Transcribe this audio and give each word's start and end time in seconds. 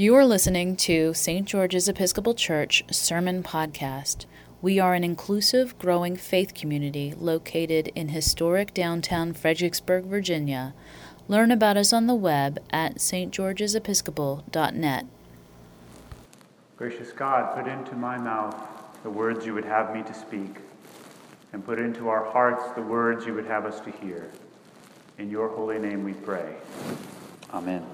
You 0.00 0.14
are 0.14 0.24
listening 0.24 0.76
to 0.76 1.12
St. 1.12 1.46
George's 1.46 1.86
Episcopal 1.86 2.32
Church 2.32 2.82
Sermon 2.90 3.42
Podcast. 3.42 4.24
We 4.62 4.80
are 4.80 4.94
an 4.94 5.04
inclusive, 5.04 5.78
growing 5.78 6.16
faith 6.16 6.54
community 6.54 7.12
located 7.14 7.88
in 7.88 8.08
historic 8.08 8.72
downtown 8.72 9.34
Fredericksburg, 9.34 10.06
Virginia. 10.06 10.72
Learn 11.28 11.50
about 11.50 11.76
us 11.76 11.92
on 11.92 12.06
the 12.06 12.14
web 12.14 12.62
at 12.70 12.94
stgeorgesepiscopal.net. 12.94 15.06
Gracious 16.78 17.12
God, 17.12 17.54
put 17.54 17.66
into 17.70 17.94
my 17.94 18.16
mouth 18.16 18.56
the 19.02 19.10
words 19.10 19.44
you 19.44 19.52
would 19.52 19.66
have 19.66 19.94
me 19.94 20.02
to 20.04 20.14
speak, 20.14 20.60
and 21.52 21.62
put 21.62 21.78
into 21.78 22.08
our 22.08 22.24
hearts 22.24 22.62
the 22.74 22.80
words 22.80 23.26
you 23.26 23.34
would 23.34 23.44
have 23.44 23.66
us 23.66 23.80
to 23.80 23.90
hear. 23.90 24.30
In 25.18 25.28
your 25.28 25.50
holy 25.50 25.78
name 25.78 26.04
we 26.04 26.14
pray. 26.14 26.56
Amen. 27.52 27.84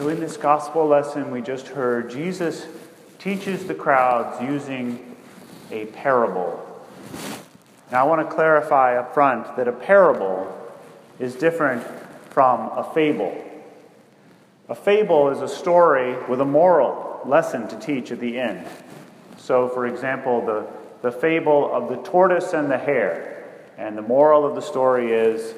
So, 0.00 0.08
in 0.08 0.18
this 0.18 0.38
gospel 0.38 0.86
lesson 0.86 1.30
we 1.30 1.42
just 1.42 1.68
heard, 1.68 2.08
Jesus 2.08 2.64
teaches 3.18 3.66
the 3.66 3.74
crowds 3.74 4.42
using 4.42 5.14
a 5.70 5.84
parable. 5.84 6.66
Now, 7.92 8.06
I 8.06 8.08
want 8.08 8.26
to 8.26 8.34
clarify 8.34 8.96
up 8.96 9.12
front 9.12 9.58
that 9.58 9.68
a 9.68 9.72
parable 9.72 10.58
is 11.18 11.34
different 11.34 11.84
from 12.30 12.70
a 12.78 12.90
fable. 12.94 13.44
A 14.70 14.74
fable 14.74 15.28
is 15.28 15.42
a 15.42 15.48
story 15.54 16.16
with 16.30 16.40
a 16.40 16.46
moral 16.46 17.20
lesson 17.26 17.68
to 17.68 17.78
teach 17.78 18.10
at 18.10 18.20
the 18.20 18.40
end. 18.40 18.66
So, 19.36 19.68
for 19.68 19.86
example, 19.86 20.40
the, 20.46 20.66
the 21.02 21.12
fable 21.12 21.70
of 21.74 21.90
the 21.90 21.96
tortoise 21.96 22.54
and 22.54 22.70
the 22.70 22.78
hare. 22.78 23.44
And 23.76 23.98
the 23.98 24.02
moral 24.02 24.46
of 24.46 24.54
the 24.54 24.62
story 24.62 25.12
is 25.12 25.52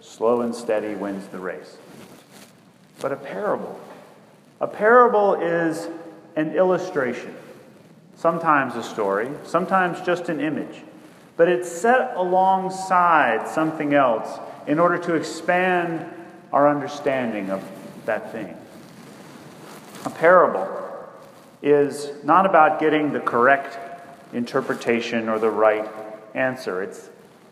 slow 0.00 0.40
and 0.40 0.52
steady 0.52 0.96
wins 0.96 1.28
the 1.28 1.38
race. 1.38 1.76
But 3.00 3.12
a 3.12 3.16
parable, 3.16 3.78
a 4.64 4.66
parable 4.66 5.34
is 5.34 5.88
an 6.36 6.56
illustration, 6.56 7.34
sometimes 8.16 8.74
a 8.76 8.82
story, 8.82 9.28
sometimes 9.44 10.00
just 10.00 10.30
an 10.30 10.40
image, 10.40 10.80
but 11.36 11.48
it's 11.48 11.70
set 11.70 12.16
alongside 12.16 13.46
something 13.46 13.92
else 13.92 14.40
in 14.66 14.78
order 14.78 14.96
to 14.96 15.16
expand 15.16 16.02
our 16.50 16.66
understanding 16.66 17.50
of 17.50 17.62
that 18.06 18.32
thing. 18.32 18.56
A 20.06 20.10
parable 20.10 20.66
is 21.60 22.08
not 22.24 22.46
about 22.46 22.80
getting 22.80 23.12
the 23.12 23.20
correct 23.20 23.78
interpretation 24.32 25.28
or 25.28 25.38
the 25.38 25.50
right 25.50 25.86
answer. 26.32 26.82
It's, 26.82 27.10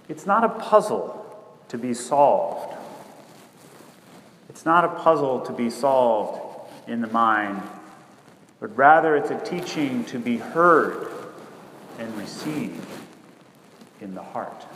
it's 0.08 0.24
not 0.24 0.44
a 0.44 0.48
puzzle 0.48 1.18
to 1.68 1.76
be 1.76 1.92
solved. 1.92 2.74
It's 4.48 4.64
not 4.64 4.86
a 4.86 4.88
puzzle 4.88 5.42
to 5.42 5.52
be 5.52 5.68
solved 5.68 6.51
in 6.86 7.00
the 7.00 7.08
mind, 7.08 7.62
but 8.60 8.76
rather 8.76 9.16
it's 9.16 9.30
a 9.30 9.40
teaching 9.40 10.04
to 10.06 10.18
be 10.18 10.36
heard 10.36 11.08
and 11.98 12.16
received 12.16 12.86
in 14.00 14.14
the 14.14 14.22
heart. 14.22 14.66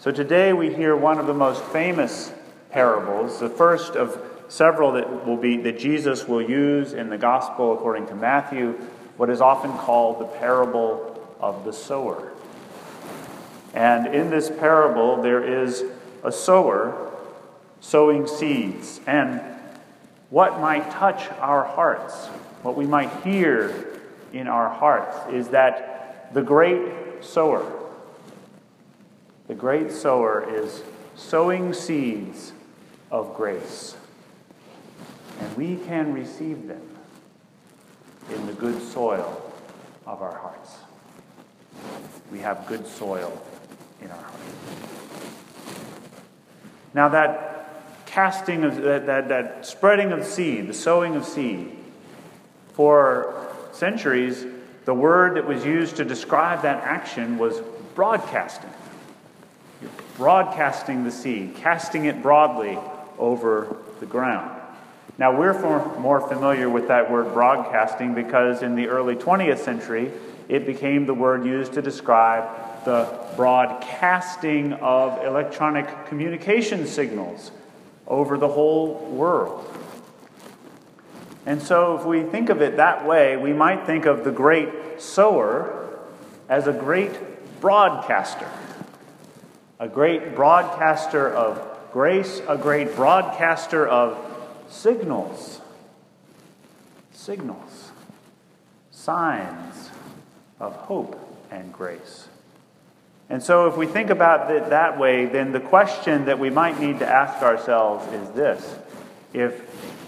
So 0.00 0.10
today 0.10 0.52
we 0.52 0.74
hear 0.74 0.96
one 0.96 1.18
of 1.18 1.26
the 1.26 1.34
most 1.34 1.62
famous 1.64 2.32
parables, 2.70 3.40
the 3.40 3.48
first 3.48 3.96
of 3.96 4.20
several 4.48 4.92
that 4.92 5.26
will 5.26 5.36
be 5.36 5.56
that 5.58 5.78
Jesus 5.78 6.28
will 6.28 6.42
use 6.42 6.92
in 6.92 7.08
the 7.08 7.18
gospel 7.18 7.72
according 7.72 8.06
to 8.08 8.14
Matthew, 8.14 8.72
what 9.16 9.30
is 9.30 9.40
often 9.40 9.72
called 9.78 10.20
the 10.20 10.26
parable 10.26 11.10
of 11.40 11.64
the 11.64 11.72
sower. 11.72 12.32
And 13.72 14.14
in 14.14 14.30
this 14.30 14.50
parable 14.50 15.22
there 15.22 15.42
is 15.42 15.84
a 16.22 16.30
sower 16.30 17.12
sowing 17.80 18.26
seeds 18.26 19.00
and 19.06 19.40
what 20.34 20.58
might 20.58 20.90
touch 20.90 21.30
our 21.38 21.62
hearts, 21.62 22.26
what 22.64 22.74
we 22.76 22.86
might 22.86 23.22
hear 23.22 24.00
in 24.32 24.48
our 24.48 24.68
hearts 24.68 25.16
is 25.32 25.46
that 25.50 26.34
the 26.34 26.42
great 26.42 26.82
sower 27.20 27.64
the 29.46 29.54
great 29.54 29.92
sower 29.92 30.44
is 30.48 30.82
sowing 31.14 31.72
seeds 31.72 32.52
of 33.12 33.32
grace 33.36 33.94
and 35.38 35.56
we 35.56 35.76
can 35.76 36.12
receive 36.12 36.66
them 36.66 36.82
in 38.30 38.44
the 38.46 38.54
good 38.54 38.82
soil 38.82 39.52
of 40.04 40.20
our 40.20 40.36
hearts. 40.36 40.78
We 42.32 42.40
have 42.40 42.66
good 42.66 42.88
soil 42.88 43.40
in 44.02 44.10
our 44.10 44.16
hearts. 44.16 44.42
Now, 46.92 47.08
that 47.10 47.53
casting 48.14 48.62
of 48.62 48.80
that, 48.82 49.06
that, 49.06 49.28
that 49.28 49.66
spreading 49.66 50.12
of 50.12 50.24
seed, 50.24 50.68
the 50.68 50.74
sowing 50.74 51.16
of 51.16 51.24
seed, 51.24 51.76
for 52.72 53.52
centuries, 53.72 54.46
the 54.84 54.94
word 54.94 55.34
that 55.34 55.44
was 55.44 55.64
used 55.64 55.96
to 55.96 56.04
describe 56.04 56.62
that 56.62 56.84
action 56.84 57.38
was 57.38 57.60
broadcasting. 57.96 58.70
You're 59.82 59.90
broadcasting 60.16 61.02
the 61.02 61.10
seed, 61.10 61.56
casting 61.56 62.04
it 62.04 62.22
broadly 62.22 62.78
over 63.18 63.78
the 63.98 64.06
ground. 64.06 64.60
Now, 65.18 65.36
we're 65.36 65.58
more 65.98 66.20
familiar 66.20 66.70
with 66.70 66.86
that 66.86 67.10
word 67.10 67.34
broadcasting 67.34 68.14
because 68.14 68.62
in 68.62 68.76
the 68.76 68.86
early 68.86 69.16
20th 69.16 69.58
century, 69.58 70.12
it 70.48 70.66
became 70.66 71.06
the 71.06 71.14
word 71.14 71.44
used 71.44 71.72
to 71.72 71.82
describe 71.82 72.84
the 72.84 73.12
broadcasting 73.34 74.72
of 74.74 75.24
electronic 75.24 76.06
communication 76.06 76.86
signals 76.86 77.50
over 78.06 78.36
the 78.36 78.48
whole 78.48 78.94
world. 78.94 79.64
And 81.46 81.62
so, 81.62 81.98
if 81.98 82.04
we 82.04 82.22
think 82.22 82.48
of 82.48 82.62
it 82.62 82.76
that 82.76 83.06
way, 83.06 83.36
we 83.36 83.52
might 83.52 83.86
think 83.86 84.06
of 84.06 84.24
the 84.24 84.32
great 84.32 85.00
sower 85.00 85.98
as 86.48 86.66
a 86.66 86.72
great 86.72 87.60
broadcaster. 87.60 88.48
A 89.78 89.88
great 89.88 90.34
broadcaster 90.34 91.28
of 91.28 91.60
grace, 91.92 92.40
a 92.48 92.56
great 92.56 92.96
broadcaster 92.96 93.86
of 93.86 94.18
signals, 94.68 95.60
signals, 97.12 97.90
signs 98.90 99.90
of 100.58 100.74
hope 100.74 101.20
and 101.50 101.72
grace. 101.72 102.28
And 103.28 103.42
so, 103.42 103.66
if 103.66 103.76
we 103.76 103.86
think 103.86 104.10
about 104.10 104.50
it 104.50 104.70
that 104.70 104.98
way, 104.98 105.26
then 105.26 105.52
the 105.52 105.60
question 105.60 106.26
that 106.26 106.38
we 106.38 106.50
might 106.50 106.78
need 106.78 106.98
to 106.98 107.08
ask 107.08 107.42
ourselves 107.42 108.06
is 108.12 108.30
this 108.30 108.76
If 109.32 109.62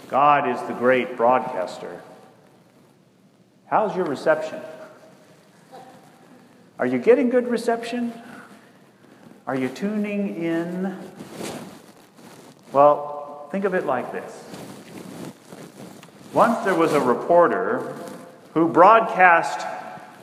God 0.09 0.47
is 0.47 0.61
the 0.67 0.73
great 0.73 1.17
broadcaster, 1.17 2.01
how's 3.67 3.95
your 3.95 4.05
reception? 4.05 4.61
Are 6.79 6.85
you 6.85 6.99
getting 6.99 7.29
good 7.29 7.47
reception? 7.47 8.13
Are 9.47 9.55
you 9.55 9.69
tuning 9.69 10.35
in? 10.43 10.95
Well, 12.71 13.17
Think 13.51 13.63
of 13.63 13.73
it 13.73 13.85
like 13.85 14.11
this. 14.11 14.43
Once 16.33 16.65
there 16.65 16.75
was 16.75 16.93
a 16.93 16.99
reporter 16.99 17.95
who 18.53 18.67
broadcast 18.67 19.65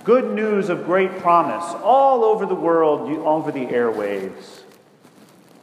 good 0.05 0.31
news 0.31 0.69
of 0.69 0.85
great 0.85 1.19
promise 1.19 1.65
all 1.83 2.25
over 2.25 2.47
the 2.47 2.55
world, 2.55 3.11
over 3.19 3.51
the 3.51 3.67
airwaves. 3.67 4.61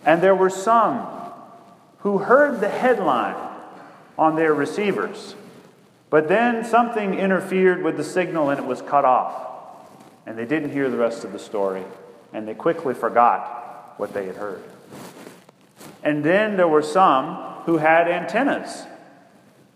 And 0.03 0.21
there 0.21 0.35
were 0.35 0.49
some 0.49 1.07
who 1.99 2.17
heard 2.17 2.59
the 2.59 2.69
headline 2.69 3.35
on 4.17 4.35
their 4.35 4.53
receivers, 4.53 5.35
but 6.09 6.27
then 6.27 6.65
something 6.65 7.13
interfered 7.13 7.83
with 7.83 7.97
the 7.97 8.03
signal 8.03 8.49
and 8.49 8.59
it 8.59 8.65
was 8.65 8.81
cut 8.81 9.05
off. 9.05 9.47
And 10.25 10.37
they 10.37 10.45
didn't 10.45 10.71
hear 10.71 10.89
the 10.89 10.97
rest 10.97 11.23
of 11.23 11.31
the 11.31 11.39
story, 11.39 11.83
and 12.33 12.47
they 12.47 12.53
quickly 12.53 12.93
forgot 12.93 13.93
what 13.97 14.13
they 14.13 14.25
had 14.25 14.35
heard. 14.35 14.63
And 16.03 16.23
then 16.23 16.57
there 16.57 16.67
were 16.67 16.81
some 16.81 17.35
who 17.65 17.77
had 17.77 18.07
antennas. 18.07 18.83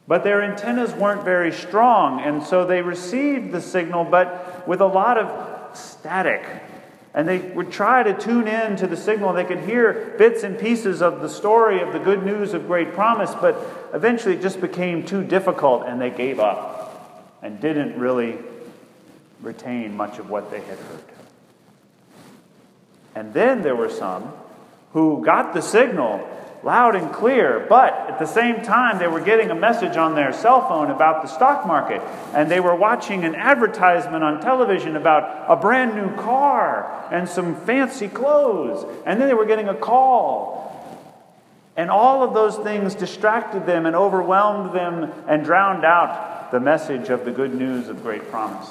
But 0.08 0.24
their 0.24 0.44
antennas 0.44 0.94
weren't 0.94 1.24
very 1.24 1.52
strong, 1.52 2.20
and 2.22 2.44
so 2.44 2.66
they 2.66 2.82
received 2.82 3.52
the 3.52 3.62
signal, 3.62 4.04
but 4.04 4.68
with 4.68 4.82
a 4.82 4.86
lot 4.86 5.18
of 5.18 5.76
static. 5.76 6.46
And 7.14 7.28
they 7.28 7.40
would 7.40 7.72
try 7.72 8.04
to 8.04 8.14
tune 8.14 8.48
in 8.48 8.76
to 8.76 8.88
the 8.88 8.98
signal. 8.98 9.34
They 9.34 9.46
could 9.46 9.62
hear 9.62 10.14
bits 10.18 10.44
and 10.44 10.60
pieces 10.60 11.02
of 11.02 11.22
the 11.22 11.30
story 11.30 11.82
of 11.82 11.94
the 11.94 12.00
good 12.00 12.24
news 12.24 12.54
of 12.54 12.68
great 12.68 12.94
promise, 12.94 13.34
but 13.34 13.56
eventually 13.94 14.36
it 14.36 14.42
just 14.42 14.62
became 14.62 15.06
too 15.06 15.24
difficult, 15.24 15.86
and 15.88 16.00
they 16.00 16.12
gave 16.12 16.40
up 16.40 17.38
and 17.42 17.60
didn't 17.60 17.98
really 17.98 18.38
retain 19.42 19.96
much 19.96 20.20
of 20.20 20.30
what 20.30 20.52
they 20.52 20.60
had 20.60 20.78
heard. 20.78 21.04
And 23.16 23.34
then 23.34 23.62
there 23.64 23.76
were 23.76 23.90
some 23.90 24.34
who 24.92 25.24
got 25.24 25.54
the 25.54 25.62
signal 25.62 26.28
loud 26.64 26.96
and 26.96 27.12
clear, 27.14 27.66
but 27.70 27.94
at 28.10 28.18
the 28.18 28.26
same 28.26 28.64
time, 28.64 28.98
they 28.98 29.08
were 29.08 29.22
getting 29.22 29.52
a 29.52 29.56
message 29.56 29.98
on 29.98 30.16
their 30.16 30.34
cell 30.34 30.68
phone 30.68 30.90
about 30.90 31.22
the 31.22 31.28
stock 31.28 31.68
market, 31.68 32.02
and 32.34 32.50
they 32.50 32.60
were 32.60 32.76
watching 32.76 33.24
an 33.24 33.36
advertisement 33.36 34.24
on 34.24 34.42
television 34.42 34.96
about 34.96 35.46
a 35.48 35.56
brand 35.56 35.96
new 35.96 36.16
car 36.16 37.08
and 37.12 37.30
some 37.30 37.56
fancy 37.66 38.08
clothes, 38.08 38.86
and 39.06 39.22
then 39.22 39.28
they 39.28 39.36
were 39.36 39.46
getting 39.46 39.68
a 39.68 39.76
call 39.76 40.66
And 41.78 41.90
all 41.90 42.24
of 42.24 42.34
those 42.34 42.56
things 42.58 42.96
distracted 42.96 43.66
them 43.66 43.86
and 43.86 43.96
overwhelmed 43.96 44.74
them 44.74 45.12
and 45.28 45.44
drowned 45.44 45.84
out 45.84 46.52
the 46.52 46.60
message 46.60 47.10
of 47.10 47.26
the 47.26 47.32
good 47.32 47.54
news 47.54 47.90
of 47.90 48.02
great 48.02 48.30
promise. 48.32 48.70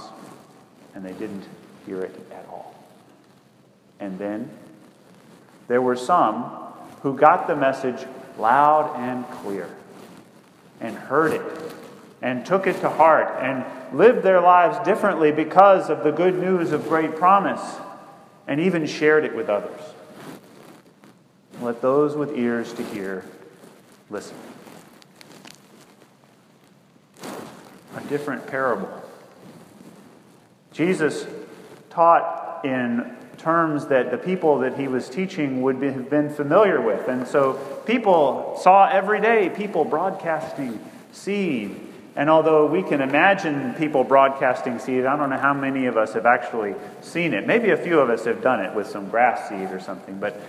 And 0.95 1.05
they 1.05 1.13
didn't 1.13 1.45
hear 1.85 2.01
it 2.01 2.15
at 2.33 2.47
all. 2.49 2.75
And 4.01 4.19
then 4.19 4.51
there 5.69 5.83
were 5.83 5.97
some 5.97 6.51
who 7.05 7.15
got 7.15 7.47
the 7.47 7.55
message 7.55 8.07
loud 8.39 8.99
and 8.99 9.29
clear 9.43 9.69
and 10.81 10.97
heard 10.97 11.35
it 11.35 11.73
and 12.23 12.47
took 12.47 12.67
it 12.67 12.81
to 12.81 12.89
heart 12.89 13.43
and 13.43 13.63
lived 13.97 14.23
their 14.23 14.41
lives 14.41 14.83
differently 14.87 15.31
because 15.31 15.91
of 15.91 16.03
the 16.03 16.11
good 16.11 16.35
news 16.35 16.73
of 16.73 16.89
great 16.89 17.15
promise 17.15 17.61
and 18.49 18.59
even 18.59 18.87
shared 18.87 19.23
it 19.23 19.37
with 19.37 19.51
others. 19.51 19.79
Let 21.61 21.83
those 21.83 22.17
with 22.17 22.37
ears 22.39 22.73
to 22.73 22.83
hear 22.83 23.27
listen. 24.09 24.37
A 27.23 28.01
different 28.09 28.47
parable. 28.47 28.89
Jesus 30.73 31.27
taught 31.91 32.65
in 32.65 33.15
terms 33.45 33.87
that 33.89 34.11
the 34.11 34.17
people 34.17 34.59
that 34.61 34.79
he 34.79 34.89
was 34.89 35.09
teaching 35.09 35.63
would 35.63 35.79
be, 35.79 35.89
have 35.89 36.09
been 36.09 36.31
familiar 36.31 36.81
with. 36.81 37.07
And 37.09 37.29
so 37.29 37.55
people 37.87 38.59
saw 38.61 38.89
every 38.89 39.21
day 39.21 39.51
people 39.55 39.85
broadcasting 39.85 40.81
seed. 41.13 41.79
And 42.17 42.31
although 42.31 42.67
we 42.67 42.83
can 42.83 43.01
imagine 43.01 43.75
people 43.75 44.03
broadcasting 44.03 44.79
seed, 44.79 45.05
I 45.05 45.17
don't 45.17 45.31
know 45.31 45.37
how 45.37 45.53
many 45.53 45.87
of 45.87 45.97
us 45.97 46.15
have 46.15 46.27
actually 46.27 46.75
seen 47.03 47.35
it. 47.35 47.47
Maybe 47.47 47.71
a 47.71 47.77
few 47.77 48.01
of 48.01 48.09
us 48.09 48.25
have 48.25 48.41
done 48.41 48.61
it 48.61 48.75
with 48.75 48.87
some 48.87 49.11
grass 49.11 49.49
seed 49.49 49.71
or 49.71 49.81
something. 49.81 50.19
But, 50.19 50.41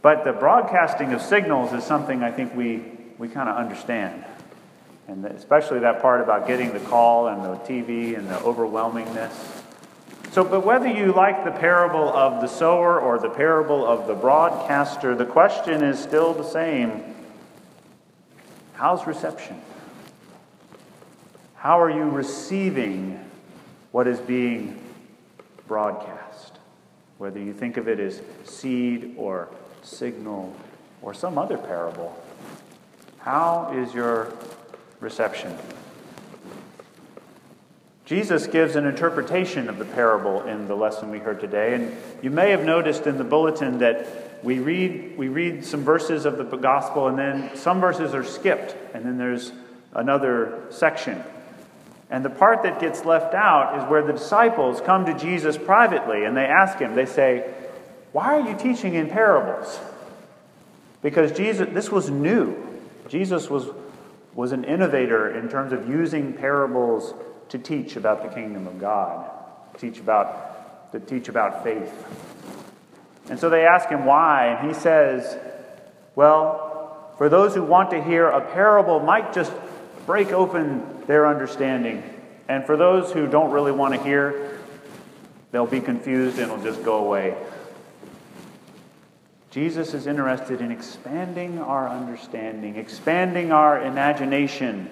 but 0.00 0.24
the 0.24 0.32
broadcasting 0.32 1.12
of 1.12 1.20
signals 1.20 1.72
is 1.72 1.82
something 1.82 2.22
I 2.22 2.30
think 2.30 2.54
we, 2.54 2.84
we 3.18 3.28
kind 3.28 3.48
of 3.48 3.56
understand. 3.56 4.24
And 5.08 5.24
especially 5.24 5.80
that 5.80 6.02
part 6.02 6.20
about 6.20 6.46
getting 6.46 6.72
the 6.72 6.80
call 6.80 7.28
and 7.28 7.42
the 7.42 7.56
TV 7.64 8.16
and 8.16 8.28
the 8.28 8.36
overwhelmingness. 8.36 9.57
So, 10.30 10.44
but 10.44 10.64
whether 10.64 10.86
you 10.86 11.12
like 11.12 11.44
the 11.44 11.50
parable 11.50 12.08
of 12.08 12.42
the 12.42 12.48
sower 12.48 13.00
or 13.00 13.18
the 13.18 13.30
parable 13.30 13.86
of 13.86 14.06
the 14.06 14.14
broadcaster, 14.14 15.14
the 15.14 15.24
question 15.24 15.82
is 15.82 15.98
still 15.98 16.34
the 16.34 16.44
same 16.44 17.14
How's 18.78 19.08
reception? 19.08 19.60
How 21.56 21.80
are 21.80 21.90
you 21.90 22.04
receiving 22.04 23.18
what 23.90 24.06
is 24.06 24.20
being 24.20 24.78
broadcast? 25.66 26.52
Whether 27.16 27.40
you 27.40 27.52
think 27.52 27.76
of 27.76 27.88
it 27.88 27.98
as 27.98 28.22
seed 28.44 29.16
or 29.16 29.48
signal 29.82 30.54
or 31.02 31.12
some 31.12 31.38
other 31.38 31.58
parable, 31.58 32.16
how 33.18 33.72
is 33.74 33.92
your 33.92 34.32
reception? 35.00 35.58
Jesus 38.08 38.46
gives 38.46 38.74
an 38.74 38.86
interpretation 38.86 39.68
of 39.68 39.76
the 39.76 39.84
parable 39.84 40.42
in 40.44 40.66
the 40.66 40.74
lesson 40.74 41.10
we 41.10 41.18
heard 41.18 41.40
today. 41.40 41.74
And 41.74 41.94
you 42.22 42.30
may 42.30 42.52
have 42.52 42.64
noticed 42.64 43.06
in 43.06 43.18
the 43.18 43.24
bulletin 43.24 43.80
that 43.80 44.42
we 44.42 44.60
read, 44.60 45.18
we 45.18 45.28
read 45.28 45.62
some 45.62 45.84
verses 45.84 46.24
of 46.24 46.38
the 46.38 46.56
gospel, 46.56 47.08
and 47.08 47.18
then 47.18 47.54
some 47.54 47.82
verses 47.82 48.14
are 48.14 48.24
skipped, 48.24 48.74
and 48.94 49.04
then 49.04 49.18
there's 49.18 49.52
another 49.92 50.62
section. 50.70 51.22
And 52.08 52.24
the 52.24 52.30
part 52.30 52.62
that 52.62 52.80
gets 52.80 53.04
left 53.04 53.34
out 53.34 53.78
is 53.78 53.90
where 53.90 54.02
the 54.02 54.14
disciples 54.14 54.80
come 54.80 55.04
to 55.04 55.12
Jesus 55.12 55.58
privately 55.58 56.24
and 56.24 56.34
they 56.34 56.46
ask 56.46 56.78
him, 56.78 56.94
they 56.94 57.04
say, 57.04 57.52
Why 58.12 58.40
are 58.40 58.48
you 58.48 58.56
teaching 58.56 58.94
in 58.94 59.10
parables? 59.10 59.78
Because 61.02 61.32
Jesus, 61.32 61.68
this 61.74 61.90
was 61.90 62.08
new. 62.08 62.56
Jesus 63.10 63.50
was, 63.50 63.66
was 64.34 64.52
an 64.52 64.64
innovator 64.64 65.38
in 65.38 65.50
terms 65.50 65.74
of 65.74 65.90
using 65.90 66.32
parables 66.32 67.12
to 67.50 67.58
teach 67.58 67.96
about 67.96 68.22
the 68.22 68.28
kingdom 68.28 68.66
of 68.66 68.78
God, 68.78 69.30
teach 69.78 69.98
about, 69.98 70.92
to 70.92 71.00
teach 71.00 71.28
about 71.28 71.64
faith. 71.64 71.92
And 73.28 73.38
so 73.38 73.50
they 73.50 73.64
ask 73.64 73.88
him 73.88 74.04
why, 74.04 74.46
and 74.46 74.68
he 74.68 74.74
says, 74.74 75.38
Well, 76.14 77.12
for 77.18 77.28
those 77.28 77.54
who 77.54 77.62
want 77.62 77.90
to 77.90 78.02
hear 78.02 78.28
a 78.28 78.40
parable 78.40 79.00
might 79.00 79.32
just 79.32 79.52
break 80.06 80.32
open 80.32 81.04
their 81.06 81.26
understanding. 81.26 82.02
And 82.48 82.64
for 82.64 82.76
those 82.76 83.12
who 83.12 83.26
don't 83.26 83.50
really 83.50 83.72
want 83.72 83.94
to 83.94 84.02
hear, 84.02 84.58
they'll 85.50 85.66
be 85.66 85.80
confused 85.80 86.38
and 86.38 86.50
it'll 86.50 86.64
just 86.64 86.82
go 86.82 87.04
away. 87.04 87.36
Jesus 89.50 89.94
is 89.94 90.06
interested 90.06 90.60
in 90.60 90.70
expanding 90.70 91.58
our 91.58 91.88
understanding, 91.88 92.76
expanding 92.76 93.50
our 93.50 93.82
imagination, 93.82 94.88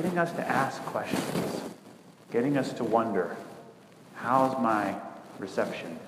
getting 0.00 0.16
us 0.16 0.30
to 0.30 0.48
ask 0.48 0.80
questions, 0.84 1.60
getting 2.30 2.56
us 2.56 2.72
to 2.72 2.84
wonder 2.84 3.36
how's 4.14 4.56
my 4.62 4.94
reception? 5.40 5.98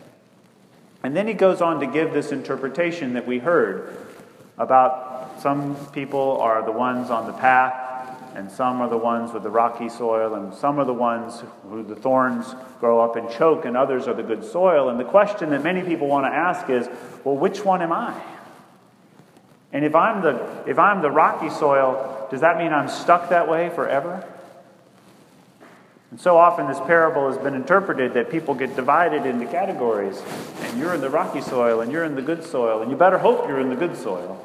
And 1.03 1.17
then 1.17 1.27
he 1.27 1.35
goes 1.35 1.61
on 1.61 1.81
to 1.81 1.89
give 1.89 2.13
this 2.13 2.31
interpretation 2.31 3.15
that 3.15 3.27
we 3.27 3.41
heard 3.41 3.97
about 4.59 5.41
some 5.43 5.75
people 5.87 6.39
are 6.41 6.65
the 6.65 6.71
ones 6.71 7.11
on 7.11 7.27
the 7.27 7.33
path, 7.33 8.37
and 8.37 8.49
some 8.49 8.81
are 8.81 8.89
the 8.89 8.97
ones 8.97 9.33
with 9.33 9.43
the 9.43 9.51
rocky 9.51 9.89
soil, 9.89 10.35
and 10.35 10.55
some 10.55 10.79
are 10.79 10.85
the 10.85 10.95
ones 10.95 11.43
who 11.69 11.83
the 11.83 11.97
thorns 11.97 12.55
grow 12.79 13.01
up 13.01 13.17
and 13.17 13.29
choke, 13.29 13.65
and 13.65 13.77
others 13.77 14.07
are 14.07 14.15
the 14.15 14.23
good 14.23 14.45
soil. 14.45 14.89
And 14.89 15.01
the 15.01 15.05
question 15.05 15.51
that 15.51 15.65
many 15.65 15.83
people 15.83 16.07
want 16.07 16.27
to 16.27 16.33
ask 16.33 16.71
is 16.71 16.89
well, 17.25 17.37
which 17.37 17.65
one 17.65 17.83
am 17.83 17.93
I? 17.93 18.15
And 19.73 19.85
if 19.85 19.97
I'm 19.97 20.23
the, 20.23 20.63
if 20.69 20.79
I'm 20.79 21.03
the 21.03 21.11
rocky 21.11 21.51
soil, 21.51 22.20
does 22.31 22.41
that 22.41 22.59
mean 22.59 22.73
I'm 22.73 22.88
stuck 22.88 23.31
that 23.31 23.49
way 23.49 23.71
forever? 23.71 24.25
And 26.11 26.21
so 26.21 26.37
often 26.37 26.67
this 26.67 26.81
parable 26.81 27.29
has 27.29 27.38
been 27.38 27.55
interpreted 27.55 28.15
that 28.15 28.31
people 28.31 28.55
get 28.55 28.75
divided 28.75 29.27
into 29.27 29.47
categories. 29.47 30.21
And 30.62 30.79
you're 30.79 30.94
in 30.94 31.00
the 31.00 31.11
rocky 31.11 31.41
soil, 31.41 31.81
and 31.81 31.93
you're 31.93 32.05
in 32.05 32.17
the 32.17 32.23
good 32.23 32.44
soil, 32.44 32.82
and 32.82 32.91
you 32.91 32.97
better 32.97 33.19
hope 33.19 33.47
you're 33.47 33.61
in 33.61 33.69
the 33.69 33.77
good 33.77 33.97
soil. 33.97 34.44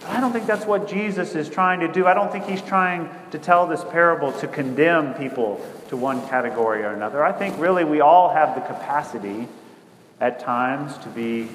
But 0.00 0.10
I 0.10 0.20
don't 0.20 0.32
think 0.32 0.46
that's 0.46 0.66
what 0.66 0.88
Jesus 0.88 1.34
is 1.34 1.48
trying 1.48 1.80
to 1.80 1.88
do. 1.88 2.06
I 2.06 2.12
don't 2.12 2.30
think 2.30 2.44
he's 2.46 2.60
trying 2.60 3.08
to 3.30 3.38
tell 3.38 3.66
this 3.66 3.82
parable 3.84 4.32
to 4.32 4.48
condemn 4.48 5.14
people 5.14 5.64
to 5.88 5.96
one 5.96 6.26
category 6.28 6.82
or 6.82 6.90
another. 6.90 7.24
I 7.24 7.32
think 7.32 7.58
really 7.58 7.84
we 7.84 8.00
all 8.00 8.30
have 8.30 8.54
the 8.54 8.60
capacity 8.62 9.48
at 10.20 10.40
times 10.40 10.98
to 10.98 11.08
be 11.08 11.48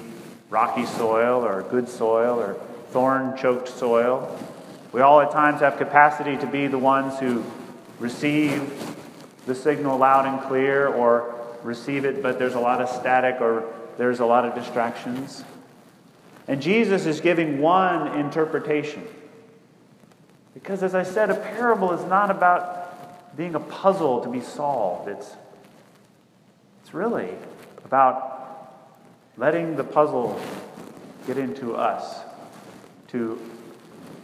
rocky 0.50 0.86
soil 0.86 1.44
or 1.44 1.62
good 1.62 1.88
soil 1.88 2.40
or 2.40 2.54
thorn 2.90 3.36
choked 3.36 3.68
soil. 3.68 4.36
We 4.92 5.02
all 5.02 5.20
at 5.20 5.30
times 5.30 5.60
have 5.60 5.76
capacity 5.76 6.36
to 6.38 6.46
be 6.46 6.66
the 6.66 6.78
ones 6.78 7.18
who 7.18 7.44
receive 7.98 8.96
the 9.46 9.54
signal 9.54 9.98
loud 9.98 10.26
and 10.26 10.40
clear 10.48 10.88
or 10.88 11.34
receive 11.62 12.04
it, 12.04 12.22
but 12.22 12.38
there's 12.38 12.54
a 12.54 12.60
lot 12.60 12.80
of 12.80 12.88
static 12.88 13.40
or 13.40 13.72
there's 13.98 14.20
a 14.20 14.26
lot 14.26 14.44
of 14.44 14.54
distractions. 14.54 15.44
And 16.46 16.62
Jesus 16.62 17.04
is 17.04 17.20
giving 17.20 17.60
one 17.60 18.18
interpretation. 18.18 19.06
Because, 20.54 20.82
as 20.82 20.94
I 20.94 21.02
said, 21.02 21.30
a 21.30 21.34
parable 21.34 21.92
is 21.92 22.04
not 22.06 22.30
about 22.30 23.36
being 23.36 23.54
a 23.54 23.60
puzzle 23.60 24.22
to 24.22 24.28
be 24.30 24.40
solved. 24.40 25.08
It's, 25.08 25.36
it's 26.82 26.94
really 26.94 27.30
about 27.84 28.72
letting 29.36 29.76
the 29.76 29.84
puzzle 29.84 30.40
get 31.26 31.36
into 31.36 31.76
us, 31.76 32.20
to 33.08 33.40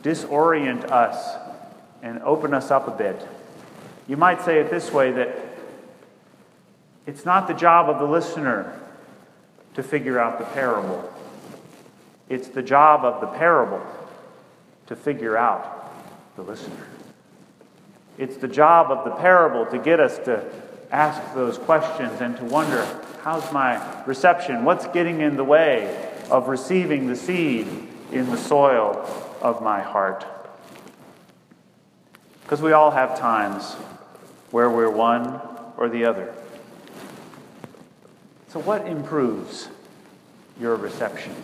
disorient 0.05 0.85
us 0.91 1.37
and 2.03 2.23
open 2.23 2.55
us 2.55 2.71
up 2.71 2.87
a 2.87 2.91
bit. 2.91 3.27
You 4.07 4.19
might 4.19 4.43
say 4.43 4.61
it 4.61 4.71
this 4.71 4.93
way 4.93 5.11
that 5.13 5.35
it's 7.07 7.25
not 7.25 7.49
the 7.49 7.55
job 7.55 7.89
of 7.89 7.99
the 7.99 8.05
listener 8.05 8.79
to 9.75 9.83
figure 9.83 10.19
out 10.19 10.39
the 10.39 10.45
parable. 10.45 11.11
It's 12.29 12.49
the 12.49 12.63
job 12.63 13.05
of 13.05 13.21
the 13.23 13.27
parable 13.39 13.85
to 14.87 14.95
figure 14.95 15.37
out 15.37 15.91
the 16.37 16.43
listener. 16.43 16.87
It's 18.19 18.37
the 18.37 18.49
job 18.49 18.91
of 18.91 19.05
the 19.05 19.17
parable 19.17 19.67
to 19.73 19.79
get 19.79 20.01
us 20.01 20.19
to 20.27 20.45
ask 20.91 21.35
those 21.35 21.57
questions 21.59 22.21
and 22.21 22.37
to 22.37 22.45
wonder 22.45 22.87
how's 23.23 23.51
my 23.53 24.05
reception? 24.05 24.65
What's 24.65 24.87
getting 24.89 25.23
in 25.23 25.37
the 25.37 25.45
way 25.45 26.13
of 26.31 26.49
receiving 26.49 27.07
the 27.07 27.17
seed 27.17 27.67
in 28.13 28.31
the 28.31 28.37
soil 28.37 29.24
of 29.41 29.63
my 29.63 29.81
heart? 29.81 30.27
Because 32.43 32.61
we 32.61 32.73
all 32.73 32.91
have 32.91 33.19
times 33.19 33.75
where 34.51 34.71
we're 34.71 34.91
one 34.91 35.41
or 35.77 35.89
the 35.89 36.05
other. 36.05 36.35
So, 38.49 38.61
what 38.61 38.87
improves 38.87 39.69
your 40.61 40.77
reception? 40.77 41.35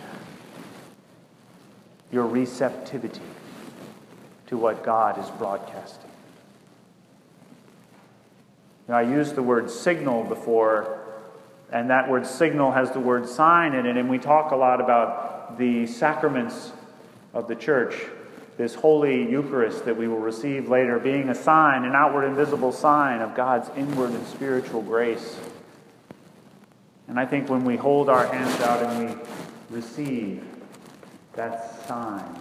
your 2.11 2.27
receptivity 2.27 3.21
to 4.47 4.57
what 4.57 4.83
God 4.83 5.17
is 5.17 5.29
broadcasting. 5.31 6.09
Now, 8.87 8.97
I 8.97 9.03
used 9.03 9.35
the 9.35 9.43
word 9.43 9.69
signal 9.69 10.25
before, 10.25 10.99
and 11.71 11.89
that 11.89 12.09
word 12.09 12.27
signal 12.27 12.71
has 12.71 12.91
the 12.91 12.99
word 12.99 13.27
sign 13.27 13.73
in 13.73 13.85
it, 13.85 13.95
and 13.95 14.09
we 14.09 14.17
talk 14.17 14.51
a 14.51 14.55
lot 14.55 14.81
about 14.81 15.57
the 15.57 15.87
sacraments 15.87 16.73
of 17.33 17.47
the 17.47 17.55
church, 17.55 17.95
this 18.57 18.75
holy 18.75 19.29
Eucharist 19.29 19.85
that 19.85 19.95
we 19.95 20.07
will 20.07 20.19
receive 20.19 20.69
later, 20.69 20.99
being 20.99 21.29
a 21.29 21.35
sign, 21.35 21.85
an 21.85 21.95
outward 21.95 22.25
and 22.25 22.35
visible 22.35 22.71
sign 22.71 23.21
of 23.21 23.35
God's 23.35 23.69
inward 23.75 24.11
and 24.11 24.25
spiritual 24.27 24.81
grace. 24.81 25.39
And 27.07 27.19
I 27.19 27.25
think 27.25 27.49
when 27.49 27.63
we 27.63 27.75
hold 27.75 28.09
our 28.09 28.27
hands 28.27 28.59
out 28.61 28.83
and 28.83 29.09
we 29.09 29.21
receive 29.69 30.43
that 31.33 31.87
sign, 31.87 32.39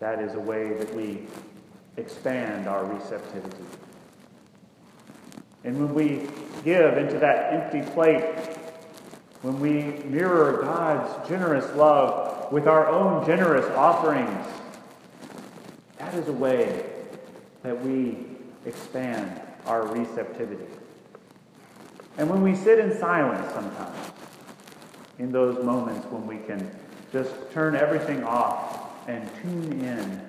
that 0.00 0.20
is 0.20 0.34
a 0.34 0.40
way 0.40 0.72
that 0.74 0.94
we 0.94 1.26
expand 1.96 2.68
our 2.68 2.84
receptivity. 2.84 3.64
And 5.64 5.78
when 5.78 5.94
we 5.94 6.28
give 6.64 6.98
into 6.98 7.18
that 7.18 7.52
empty 7.52 7.82
plate, 7.92 8.24
when 9.44 9.60
we 9.60 10.02
mirror 10.08 10.62
God's 10.62 11.28
generous 11.28 11.70
love 11.76 12.50
with 12.50 12.66
our 12.66 12.86
own 12.86 13.26
generous 13.26 13.66
offerings, 13.76 14.46
that 15.98 16.14
is 16.14 16.28
a 16.28 16.32
way 16.32 16.86
that 17.62 17.78
we 17.84 18.16
expand 18.64 19.38
our 19.66 19.86
receptivity. 19.86 20.64
And 22.16 22.30
when 22.30 22.40
we 22.40 22.56
sit 22.56 22.78
in 22.78 22.98
silence 22.98 23.52
sometimes, 23.52 24.12
in 25.18 25.30
those 25.30 25.62
moments 25.62 26.06
when 26.06 26.26
we 26.26 26.38
can 26.38 26.70
just 27.12 27.34
turn 27.52 27.76
everything 27.76 28.24
off 28.24 29.08
and 29.08 29.28
tune 29.42 29.78
in, 29.82 30.22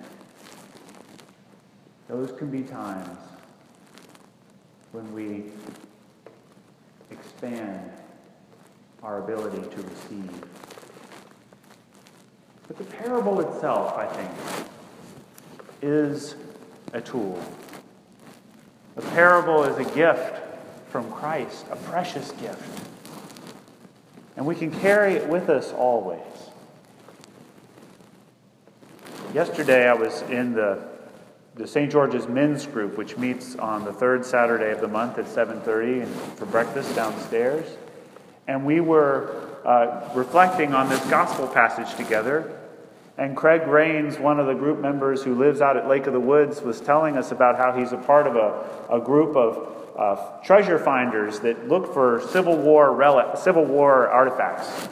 those 2.10 2.34
can 2.38 2.52
be 2.52 2.64
times 2.64 3.18
when 4.92 5.10
we 5.14 5.46
expand 7.12 7.95
our 9.06 9.20
ability 9.20 9.62
to 9.62 9.84
receive. 9.84 10.32
But 12.68 12.78
the 12.78 12.84
parable 12.86 13.40
itself, 13.40 13.96
I 13.96 14.08
think, 14.08 14.32
is 15.84 16.36
a 16.92 17.02
tool. 17.02 17.40
The 18.96 19.04
parable 19.04 19.64
is 19.64 19.78
a 19.78 19.88
gift 19.94 20.42
from 20.90 21.12
Christ, 21.12 21.68
a 21.70 21.76
precious 21.76 22.32
gift. 22.32 22.88
And 24.38 24.46
we 24.46 24.56
can 24.56 24.72
carry 24.72 25.14
it 25.14 25.30
with 25.30 25.50
us 25.50 25.72
always. 25.72 26.20
Yesterday 29.36 29.88
I 29.88 29.94
was 29.94 30.24
in 30.24 30.54
the, 30.54 30.84
the 31.54 31.68
St. 31.68 31.92
George's 31.92 32.28
Men's 32.28 32.66
Group, 32.66 32.98
which 32.98 33.18
meets 33.18 33.56
on 33.56 33.86
the 33.86 33.94
third 33.94 34.26
Saturday 34.26 34.72
of 34.72 34.82
the 34.82 34.88
month 34.88 35.20
at 35.20 35.26
7.30 35.26 36.08
for 36.38 36.48
breakfast 36.48 36.96
downstairs. 36.96 37.78
And 38.48 38.66
we 38.66 38.80
were 38.80 39.50
uh, 39.66 40.10
reflecting 40.14 40.74
on 40.74 40.90
this 40.90 41.04
gospel 41.08 41.48
passage 41.48 41.96
together. 41.96 42.60
And 43.18 43.36
Craig 43.36 43.66
Rains, 43.68 44.20
one 44.20 44.40
of 44.40 44.48
the 44.48 44.54
group 44.54 44.80
members 44.80 45.24
who 45.24 45.36
lives 45.36 45.62
out 45.62 45.78
at 45.78 45.88
Lake 45.88 46.06
of 46.06 46.14
the 46.14 46.20
Woods, 46.20 46.62
was 46.62 46.82
telling 46.82 47.18
us 47.18 47.32
about 47.32 47.58
how 47.58 47.72
he's 47.78 47.94
a 47.94 47.98
part 47.98 48.28
of 48.28 48.36
a, 48.36 48.96
a 48.96 49.00
group 49.00 49.36
of 49.36 49.76
uh, 49.98 50.42
treasure 50.44 50.78
finders 50.78 51.40
that 51.40 51.70
look 51.70 51.94
for 51.94 52.22
Civil 52.30 52.58
War, 52.58 53.36
Civil 53.38 53.66
War 53.66 54.10
artifacts 54.10 54.90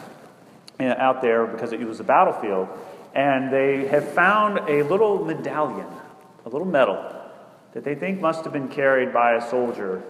uh, 0.80 0.96
out 0.98 1.22
there 1.22 1.46
because 1.46 1.74
it 1.74 1.82
was 1.82 2.00
a 2.00 2.04
battlefield. 2.04 2.70
And 3.14 3.54
they 3.54 3.88
have 3.88 4.10
found 4.14 4.70
a 4.70 4.84
little 4.84 5.24
medallion, 5.24 5.88
a 6.46 6.50
little 6.50 6.66
medal, 6.66 7.14
that 7.74 7.84
they 7.84 7.96
think 7.96 8.22
must 8.22 8.44
have 8.46 8.54
been 8.54 8.70
carried 8.70 9.14
by 9.14 9.34
a 9.34 9.50
soldier. 9.50 10.02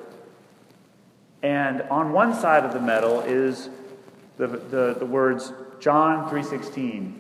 And 1.44 1.82
on 1.84 2.14
one 2.14 2.34
side 2.34 2.64
of 2.64 2.74
the 2.74 2.80
medal 2.80 3.20
is 3.22 3.70
the, 4.38 4.48
the, 4.48 4.96
the 4.98 5.06
words 5.06 5.52
John 5.80 6.30
3.16, 6.30 7.20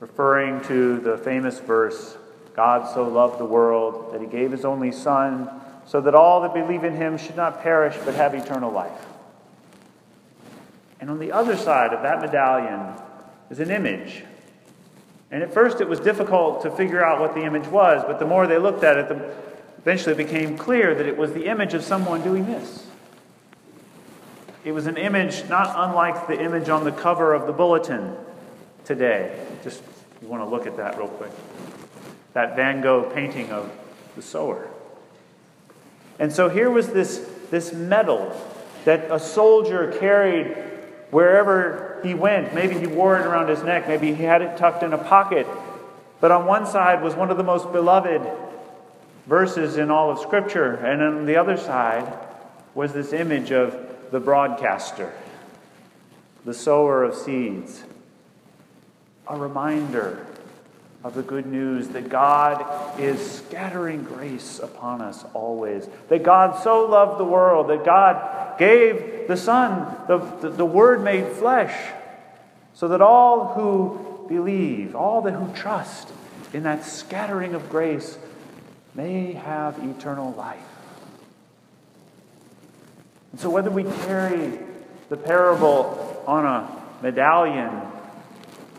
referring 0.00 0.60
to 0.62 0.98
the 0.98 1.16
famous 1.16 1.60
verse, 1.60 2.18
God 2.54 2.92
so 2.92 3.06
loved 3.08 3.38
the 3.38 3.44
world 3.44 4.12
that 4.12 4.20
he 4.20 4.26
gave 4.26 4.50
his 4.50 4.64
only 4.64 4.90
Son 4.90 5.48
so 5.86 6.00
that 6.00 6.16
all 6.16 6.40
that 6.40 6.52
believe 6.52 6.82
in 6.82 6.96
him 6.96 7.16
should 7.16 7.36
not 7.36 7.62
perish 7.62 7.96
but 8.04 8.14
have 8.14 8.34
eternal 8.34 8.72
life. 8.72 9.06
And 11.00 11.08
on 11.08 11.20
the 11.20 11.30
other 11.30 11.56
side 11.56 11.92
of 11.92 12.02
that 12.02 12.20
medallion 12.20 13.00
is 13.50 13.60
an 13.60 13.70
image. 13.70 14.24
And 15.30 15.44
at 15.44 15.54
first 15.54 15.80
it 15.80 15.88
was 15.88 16.00
difficult 16.00 16.62
to 16.62 16.70
figure 16.72 17.04
out 17.04 17.20
what 17.20 17.34
the 17.34 17.44
image 17.44 17.66
was, 17.68 18.02
but 18.04 18.18
the 18.18 18.26
more 18.26 18.48
they 18.48 18.58
looked 18.58 18.82
at 18.82 18.96
it, 18.96 19.08
the, 19.08 19.34
eventually 19.78 20.14
it 20.14 20.18
became 20.18 20.58
clear 20.58 20.96
that 20.96 21.06
it 21.06 21.16
was 21.16 21.32
the 21.32 21.46
image 21.46 21.74
of 21.74 21.84
someone 21.84 22.22
doing 22.22 22.46
this. 22.46 22.85
It 24.66 24.74
was 24.74 24.88
an 24.88 24.96
image 24.96 25.48
not 25.48 25.72
unlike 25.76 26.26
the 26.26 26.42
image 26.42 26.68
on 26.68 26.82
the 26.82 26.90
cover 26.90 27.32
of 27.32 27.46
the 27.46 27.52
bulletin 27.52 28.16
today. 28.84 29.46
Just 29.62 29.80
you 30.20 30.26
want 30.26 30.42
to 30.42 30.48
look 30.48 30.66
at 30.66 30.76
that 30.78 30.98
real 30.98 31.06
quick. 31.06 31.30
That 32.32 32.56
Van 32.56 32.80
Gogh 32.80 33.08
painting 33.14 33.52
of 33.52 33.70
the 34.16 34.22
sower. 34.22 34.68
And 36.18 36.32
so 36.32 36.48
here 36.48 36.68
was 36.68 36.88
this, 36.88 37.30
this 37.48 37.72
medal 37.72 38.36
that 38.84 39.08
a 39.08 39.20
soldier 39.20 39.96
carried 40.00 40.56
wherever 41.12 42.00
he 42.02 42.14
went. 42.14 42.52
Maybe 42.52 42.76
he 42.76 42.88
wore 42.88 43.20
it 43.20 43.24
around 43.24 43.48
his 43.48 43.62
neck, 43.62 43.86
maybe 43.86 44.12
he 44.14 44.24
had 44.24 44.42
it 44.42 44.56
tucked 44.56 44.82
in 44.82 44.92
a 44.92 44.98
pocket. 44.98 45.46
But 46.20 46.32
on 46.32 46.44
one 46.44 46.66
side 46.66 47.04
was 47.04 47.14
one 47.14 47.30
of 47.30 47.36
the 47.36 47.44
most 47.44 47.70
beloved 47.70 48.20
verses 49.28 49.76
in 49.76 49.92
all 49.92 50.10
of 50.10 50.18
Scripture, 50.18 50.74
and 50.74 51.00
on 51.00 51.24
the 51.24 51.36
other 51.36 51.56
side 51.56 52.12
was 52.74 52.92
this 52.92 53.12
image 53.12 53.52
of 53.52 53.85
the 54.10 54.20
broadcaster, 54.20 55.12
the 56.44 56.54
sower 56.54 57.04
of 57.04 57.14
seeds, 57.14 57.82
a 59.26 59.36
reminder 59.36 60.26
of 61.06 61.14
the 61.14 61.22
good 61.22 61.46
news 61.46 61.88
that 61.88 62.08
God 62.08 62.98
is 62.98 63.20
scattering 63.38 64.02
grace 64.02 64.58
upon 64.58 65.00
us 65.00 65.24
always. 65.34 65.88
That 66.08 66.22
God 66.22 66.62
so 66.62 66.84
loved 66.86 67.20
the 67.20 67.24
world, 67.24 67.68
that 67.70 67.84
God 67.84 68.58
gave 68.58 69.28
the 69.28 69.36
Son, 69.36 69.96
the, 70.08 70.18
the, 70.40 70.50
the 70.50 70.64
Word 70.64 71.04
made 71.04 71.28
flesh, 71.28 71.92
so 72.74 72.88
that 72.88 73.00
all 73.00 73.54
who 73.54 74.26
believe, 74.28 74.96
all 74.96 75.22
that 75.22 75.32
who 75.32 75.52
trust 75.54 76.08
in 76.52 76.64
that 76.64 76.84
scattering 76.84 77.54
of 77.54 77.70
grace 77.70 78.18
may 78.94 79.32
have 79.32 79.78
eternal 79.84 80.32
life. 80.32 80.65
And 83.36 83.42
so, 83.42 83.50
whether 83.50 83.70
we 83.70 83.82
carry 83.84 84.60
the 85.10 85.16
parable 85.18 86.24
on 86.26 86.46
a 86.46 86.82
medallion 87.02 87.70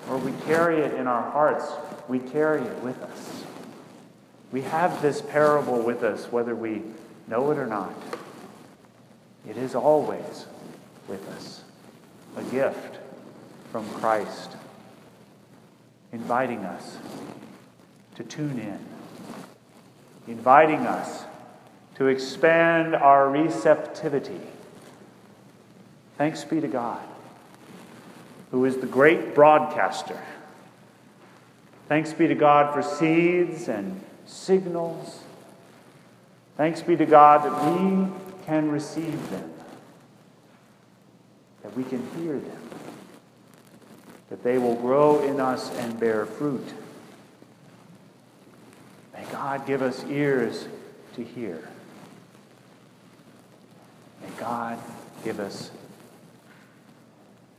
or 0.09 0.17
we 0.17 0.31
carry 0.47 0.79
it 0.79 0.95
in 0.95 1.05
our 1.05 1.29
hearts, 1.29 1.71
we 2.07 2.17
carry 2.17 2.63
it 2.63 2.75
with 2.79 2.99
us. 3.03 3.43
We 4.51 4.63
have 4.63 4.99
this 4.99 5.21
parable 5.21 5.79
with 5.83 6.01
us, 6.01 6.31
whether 6.31 6.55
we 6.55 6.81
know 7.27 7.51
it 7.51 7.59
or 7.59 7.67
not. 7.67 7.93
It 9.47 9.57
is 9.57 9.75
always 9.75 10.47
with 11.07 11.29
us, 11.37 11.63
a 12.35 12.41
gift 12.45 12.97
from 13.71 13.87
Christ, 13.91 14.57
inviting 16.11 16.65
us 16.65 16.97
to 18.15 18.23
tune 18.23 18.57
in, 18.57 18.79
inviting 20.27 20.79
us 20.79 21.26
to 21.97 22.07
expand 22.07 22.95
our 22.95 23.29
receptivity. 23.29 24.41
Thanks 26.17 26.43
be 26.43 26.61
to 26.61 26.67
God, 26.67 27.03
who 28.51 28.65
is 28.65 28.77
the 28.77 28.87
great 28.87 29.35
broadcaster 29.35 30.19
Thanks 31.87 32.11
be 32.11 32.27
to 32.27 32.35
God 32.35 32.73
for 32.73 32.81
seeds 32.81 33.69
and 33.69 34.01
signals. 34.25 35.21
Thanks 36.57 36.81
be 36.81 36.97
to 36.97 37.05
God 37.05 37.43
that 37.43 37.65
we 37.65 38.11
can 38.45 38.69
receive 38.69 39.29
them, 39.29 39.53
that 41.63 41.75
we 41.77 41.83
can 41.83 42.05
hear 42.17 42.33
them, 42.33 42.69
that 44.29 44.43
they 44.43 44.57
will 44.57 44.75
grow 44.75 45.23
in 45.23 45.39
us 45.39 45.73
and 45.77 45.97
bear 45.97 46.25
fruit. 46.25 46.67
May 49.13 49.23
God 49.31 49.65
give 49.65 49.81
us 49.81 50.03
ears 50.05 50.67
to 51.15 51.23
hear. 51.23 51.69
May 54.21 54.29
God 54.39 54.79
give 55.23 55.39
us 55.39 55.71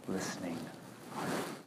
listening 0.09 0.59
hearts. 1.15 1.58